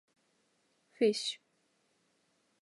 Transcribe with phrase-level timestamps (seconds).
[0.99, 1.37] fish